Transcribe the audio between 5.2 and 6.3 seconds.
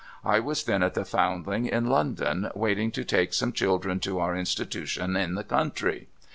the country.